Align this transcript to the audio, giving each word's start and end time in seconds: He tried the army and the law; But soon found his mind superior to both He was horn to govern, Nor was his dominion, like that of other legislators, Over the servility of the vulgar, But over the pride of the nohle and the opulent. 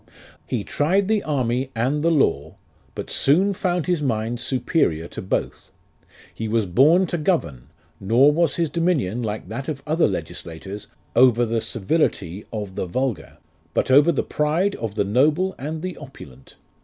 He 0.47 0.63
tried 0.63 1.07
the 1.07 1.21
army 1.21 1.69
and 1.75 2.03
the 2.03 2.09
law; 2.09 2.55
But 2.95 3.11
soon 3.11 3.53
found 3.53 3.85
his 3.85 4.01
mind 4.01 4.39
superior 4.39 5.07
to 5.09 5.21
both 5.21 5.69
He 6.33 6.47
was 6.47 6.67
horn 6.75 7.05
to 7.05 7.19
govern, 7.19 7.67
Nor 7.99 8.31
was 8.31 8.55
his 8.55 8.67
dominion, 8.71 9.21
like 9.21 9.49
that 9.49 9.67
of 9.67 9.83
other 9.85 10.07
legislators, 10.07 10.87
Over 11.15 11.45
the 11.45 11.61
servility 11.61 12.43
of 12.51 12.73
the 12.73 12.87
vulgar, 12.87 13.37
But 13.75 13.91
over 13.91 14.11
the 14.11 14.23
pride 14.23 14.73
of 14.77 14.95
the 14.95 15.05
nohle 15.05 15.53
and 15.59 15.83
the 15.83 15.95
opulent. 15.97 16.55